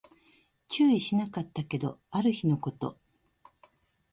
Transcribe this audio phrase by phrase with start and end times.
[0.67, 2.97] 注意しなかったけど、ある日のこと